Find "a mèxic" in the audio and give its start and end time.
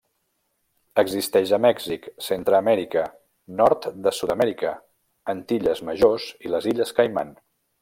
1.57-2.07